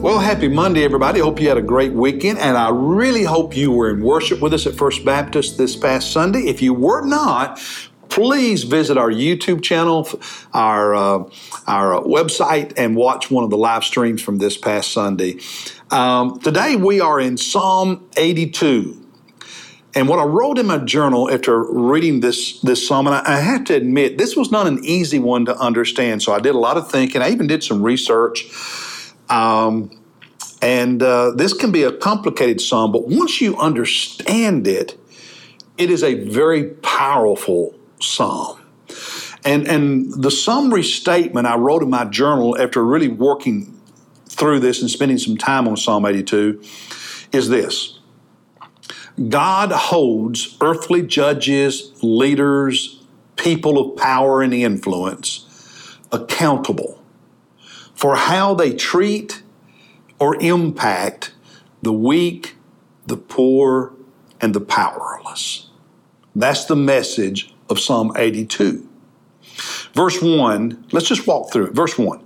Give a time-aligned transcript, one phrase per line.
[0.00, 1.18] Well, happy Monday, everybody.
[1.18, 4.54] Hope you had a great weekend, and I really hope you were in worship with
[4.54, 6.46] us at First Baptist this past Sunday.
[6.46, 7.60] If you were not,
[8.08, 10.08] please visit our YouTube channel,
[10.54, 11.24] our uh,
[11.66, 15.40] our website, and watch one of the live streams from this past Sunday.
[15.90, 19.04] Um, today we are in Psalm 82.
[19.96, 23.40] And what I wrote in my journal after reading this this psalm, and I, I
[23.40, 26.22] have to admit, this was not an easy one to understand.
[26.22, 27.20] So I did a lot of thinking.
[27.20, 28.46] I even did some research.
[29.30, 29.90] Um,
[30.60, 34.98] and uh, this can be a complicated psalm, but once you understand it,
[35.76, 38.60] it is a very powerful psalm.
[39.44, 43.78] And, and the summary statement I wrote in my journal after really working
[44.26, 46.62] through this and spending some time on Psalm 82
[47.32, 47.98] is this
[49.28, 53.02] God holds earthly judges, leaders,
[53.36, 55.44] people of power and influence
[56.10, 56.97] accountable
[57.98, 59.42] for how they treat
[60.20, 61.32] or impact
[61.82, 62.54] the weak,
[63.08, 63.92] the poor,
[64.40, 65.68] and the powerless.
[66.36, 68.88] That's the message of Psalm 82.
[69.94, 71.72] Verse 1, let's just walk through it.
[71.72, 72.24] Verse 1.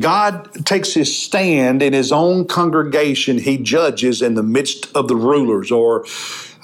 [0.00, 3.36] God takes his stand in his own congregation.
[3.36, 6.06] He judges in the midst of the rulers, or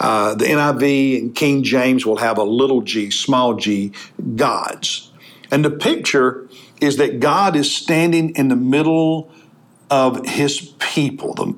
[0.01, 3.93] uh, the NIV and King James will have a little g, small g,
[4.37, 5.13] gods.
[5.51, 6.48] And the picture
[6.81, 9.31] is that God is standing in the middle
[9.91, 11.55] of his people, the,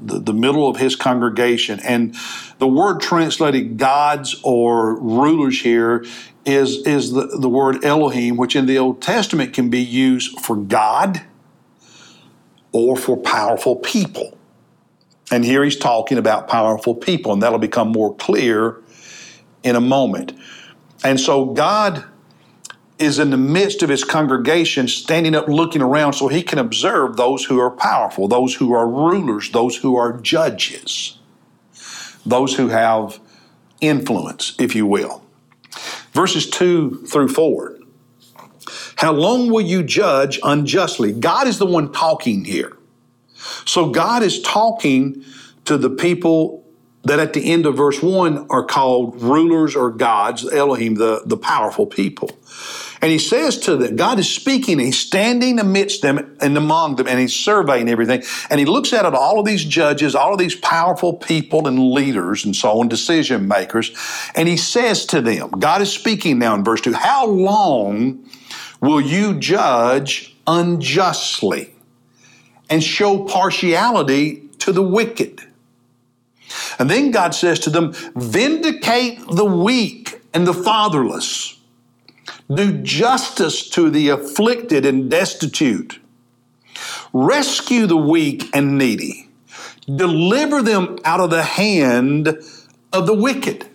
[0.00, 1.80] the, the, middle of his congregation.
[1.80, 2.14] And
[2.58, 6.04] the word translated gods or rulers here
[6.44, 10.54] is, is the, the word Elohim, which in the Old Testament can be used for
[10.56, 11.22] God
[12.70, 14.38] or for powerful people.
[15.32, 18.82] And here he's talking about powerful people, and that'll become more clear
[19.64, 20.32] in a moment.
[21.02, 22.04] And so God
[22.98, 27.16] is in the midst of his congregation, standing up, looking around so he can observe
[27.16, 31.18] those who are powerful, those who are rulers, those who are judges,
[32.24, 33.18] those who have
[33.80, 35.22] influence, if you will.
[36.12, 37.78] Verses 2 through 4.
[38.96, 41.12] How long will you judge unjustly?
[41.12, 42.76] God is the one talking here.
[43.66, 45.24] So God is talking
[45.64, 46.64] to the people
[47.02, 51.36] that at the end of verse 1 are called rulers or gods, Elohim, the, the
[51.36, 52.30] powerful people.
[53.04, 57.06] And he says to them, God is speaking, he's standing amidst them and among them,
[57.06, 58.22] and he's surveying everything.
[58.48, 61.90] And he looks at it, all of these judges, all of these powerful people and
[61.90, 63.94] leaders and so on, decision makers,
[64.34, 68.26] and he says to them, God is speaking now in verse 2, How long
[68.80, 71.74] will you judge unjustly
[72.70, 75.42] and show partiality to the wicked?
[76.78, 81.54] And then God says to them, Vindicate the weak and the fatherless
[82.52, 85.98] do justice to the afflicted and destitute.
[87.12, 89.28] Rescue the weak and needy.
[89.86, 92.28] Deliver them out of the hand
[92.92, 93.68] of the wicked.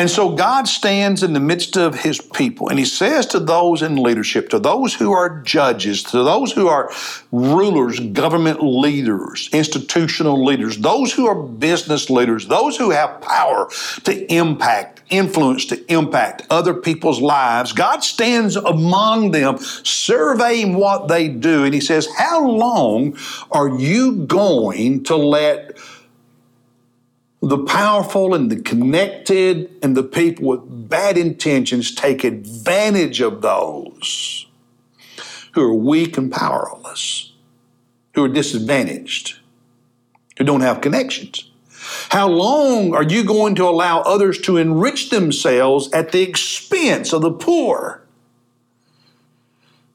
[0.00, 3.82] And so God stands in the midst of his people and he says to those
[3.82, 6.90] in leadership, to those who are judges, to those who are
[7.30, 13.68] rulers, government leaders, institutional leaders, those who are business leaders, those who have power
[14.04, 21.28] to impact, influence to impact other people's lives, God stands among them, surveying what they
[21.28, 21.64] do.
[21.64, 23.18] And he says, How long
[23.50, 25.76] are you going to let
[27.50, 34.46] the powerful and the connected and the people with bad intentions take advantage of those
[35.54, 37.32] who are weak and powerless,
[38.14, 39.40] who are disadvantaged,
[40.38, 41.50] who don't have connections.
[42.10, 47.22] How long are you going to allow others to enrich themselves at the expense of
[47.22, 48.04] the poor,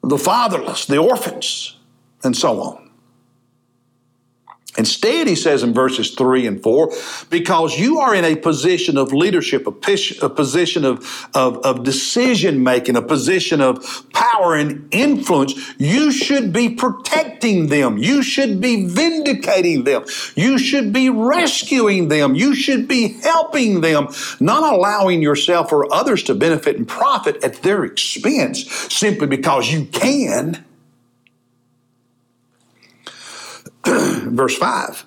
[0.02, 1.78] the fatherless, the orphans,
[2.22, 2.85] and so on?
[4.78, 6.92] Instead, he says in verses 3 and 4,
[7.30, 12.96] because you are in a position of leadership, a, position of, of, of decision making,
[12.96, 17.98] a position of power and influence, you should be protecting them.
[17.98, 20.04] You should be vindicating them.
[20.34, 22.34] You should be rescuing them.
[22.34, 24.08] You should be helping them,
[24.40, 29.86] not allowing yourself or others to benefit and profit at their expense simply because you
[29.86, 30.64] can.
[34.30, 35.06] verse 5.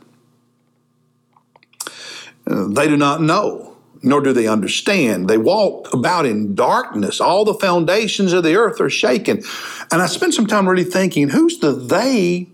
[2.47, 5.29] Uh, they do not know, nor do they understand.
[5.29, 7.19] They walk about in darkness.
[7.19, 9.43] All the foundations of the earth are shaken.
[9.91, 12.49] And I spent some time really thinking who's the they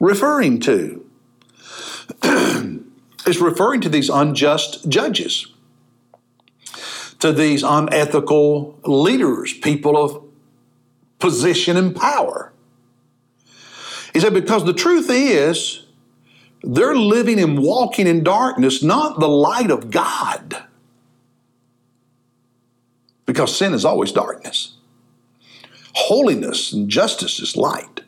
[0.00, 1.04] referring to?
[2.22, 5.46] it's referring to these unjust judges,
[7.18, 10.24] to these unethical leaders, people of
[11.18, 12.52] position and power.
[14.20, 15.86] He said, because the truth is,
[16.62, 20.62] they're living and walking in darkness, not the light of God.
[23.24, 24.76] Because sin is always darkness.
[25.94, 28.02] Holiness and justice is light.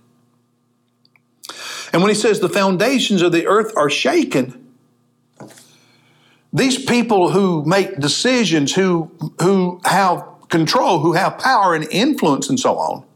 [1.94, 4.67] And when he says the foundations of the earth are shaken,
[6.53, 9.11] these people who make decisions, who,
[9.41, 13.06] who have control, who have power and influence and so on,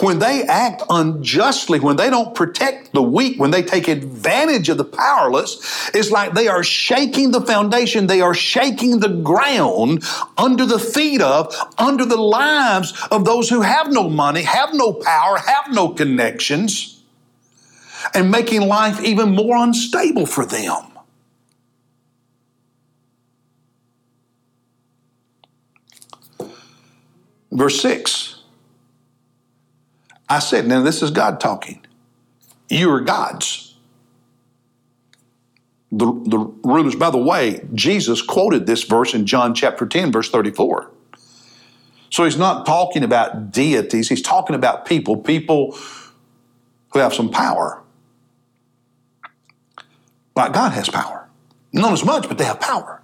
[0.00, 4.78] when they act unjustly, when they don't protect the weak, when they take advantage of
[4.78, 10.04] the powerless, it's like they are shaking the foundation, they are shaking the ground
[10.38, 14.92] under the feet of, under the lives of those who have no money, have no
[14.92, 17.02] power, have no connections,
[18.14, 20.84] and making life even more unstable for them.
[27.50, 28.37] Verse 6
[30.28, 31.84] I said, now this is God talking.
[32.68, 33.76] You are gods.
[35.90, 40.28] The, the rulers, by the way, Jesus quoted this verse in John chapter 10, verse
[40.30, 40.90] 34.
[42.10, 45.78] So he's not talking about deities, he's talking about people, people
[46.92, 47.82] who have some power.
[50.34, 51.28] Like God has power.
[51.72, 53.02] Not as much, but they have power.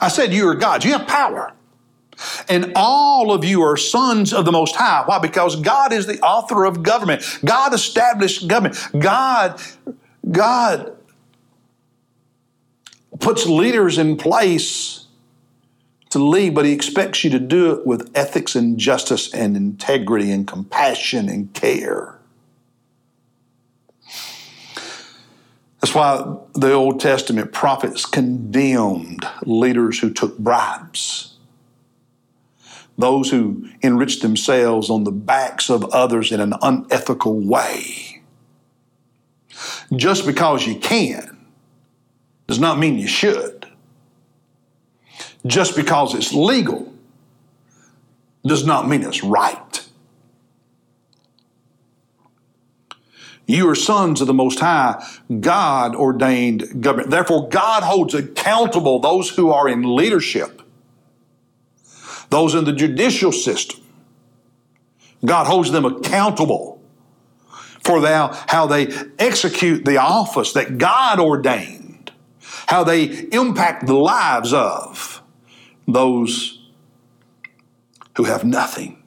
[0.00, 1.52] I said, You are gods, you have power.
[2.48, 5.02] And all of you are sons of the Most High.
[5.06, 5.18] Why?
[5.18, 7.22] Because God is the author of government.
[7.44, 8.76] God established government.
[8.98, 9.60] God,
[10.30, 10.96] God
[13.20, 15.06] puts leaders in place
[16.10, 20.30] to lead, but He expects you to do it with ethics and justice and integrity
[20.30, 22.18] and compassion and care.
[25.80, 31.37] That's why the Old Testament prophets condemned leaders who took bribes
[32.98, 38.22] those who enrich themselves on the backs of others in an unethical way.
[39.94, 41.38] Just because you can
[42.48, 43.66] does not mean you should.
[45.46, 46.92] Just because it's legal
[48.44, 49.86] does not mean it's right.
[53.46, 55.02] You are sons of the Most High,
[55.40, 57.10] God ordained government.
[57.10, 60.57] Therefore, God holds accountable those who are in leadership
[62.30, 63.80] those in the judicial system.
[65.24, 66.80] God holds them accountable
[67.82, 68.88] for how they
[69.18, 72.12] execute the office that God ordained,
[72.66, 75.22] how they impact the lives of
[75.86, 76.68] those
[78.16, 79.02] who have nothing.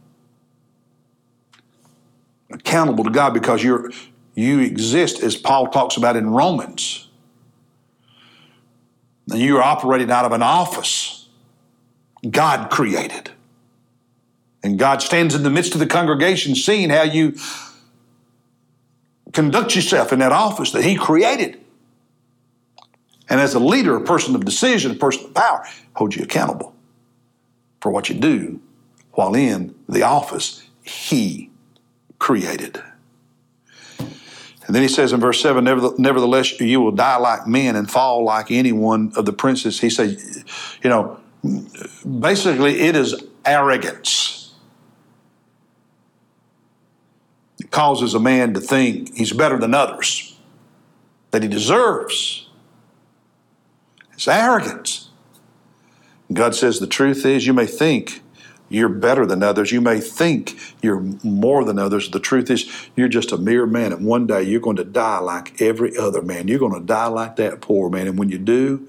[2.52, 3.92] Accountable to God because you're
[4.34, 7.10] you exist as Paul talks about in Romans.
[9.30, 11.21] And you are operating out of an office
[12.30, 13.32] God created.
[14.64, 17.36] And God stands in the midst of the congregation seeing how you
[19.34, 21.60] conduct yourself in that office that He created.
[23.30, 25.66] And as a leader, a person of decision, a person of power,
[25.96, 26.76] holds you accountable
[27.80, 28.62] for what you do
[29.14, 31.50] while in the office He
[32.20, 32.82] created.
[34.72, 35.64] And then he says in verse 7
[35.98, 39.82] Nevertheless, you will die like men and fall like any one of the princes.
[39.82, 40.46] He says,
[40.84, 44.54] You know, basically, it is arrogance.
[47.60, 50.38] It causes a man to think he's better than others,
[51.32, 52.48] that he deserves.
[54.14, 55.10] It's arrogance.
[56.32, 58.21] God says the truth is, you may think
[58.72, 59.72] you're better than others.
[59.72, 62.10] You may think you're more than others.
[62.10, 65.20] The truth is, you're just a mere man, and one day you're going to die
[65.20, 66.48] like every other man.
[66.48, 68.08] You're going to die like that poor man.
[68.08, 68.88] And when you do,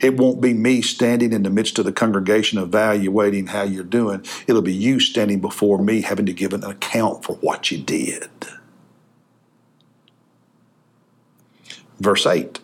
[0.00, 4.24] it won't be me standing in the midst of the congregation evaluating how you're doing.
[4.46, 8.28] It'll be you standing before me having to give an account for what you did.
[11.98, 12.60] Verse 8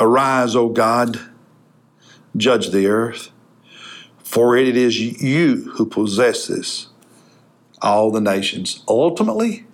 [0.00, 1.20] Arise, O God,
[2.36, 3.30] judge the earth
[4.28, 6.88] for it is you who possesses
[7.80, 8.84] all the nations.
[8.86, 9.64] Ultimately,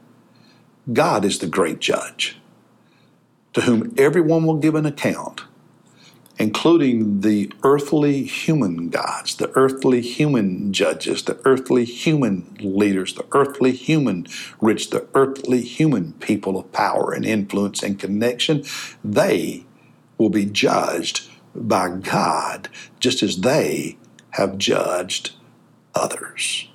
[0.93, 2.39] God is the great judge
[3.53, 5.43] to whom everyone will give an account,
[6.39, 13.73] including the earthly human gods, the earthly human judges, the earthly human leaders, the earthly
[13.73, 14.25] human
[14.61, 18.63] rich, the earthly human people of power and influence and connection.
[19.03, 19.67] They
[20.17, 22.69] will be judged by God
[23.01, 23.97] just as they
[24.35, 25.31] have judged
[25.95, 26.69] others.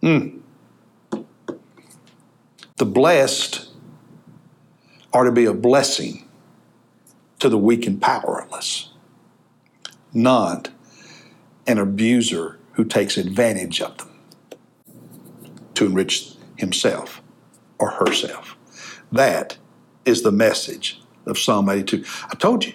[0.00, 0.42] Mm.
[2.76, 3.68] The blessed
[5.12, 6.28] are to be a blessing
[7.40, 8.90] to the weak and powerless,
[10.14, 10.68] not
[11.66, 14.10] an abuser who takes advantage of them
[15.74, 17.22] to enrich himself
[17.80, 18.56] or herself.
[19.10, 19.58] That
[20.04, 22.04] is the message of Psalm 82.
[22.30, 22.74] I told you,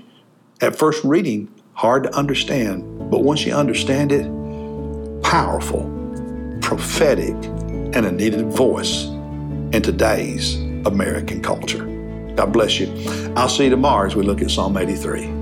[0.61, 4.23] at first reading, hard to understand, but once you understand it,
[5.23, 5.81] powerful,
[6.61, 7.33] prophetic,
[7.93, 9.05] and a needed voice
[9.73, 11.83] in today's American culture.
[12.35, 12.87] God bless you.
[13.35, 15.40] I'll see you tomorrow as we look at Psalm 83.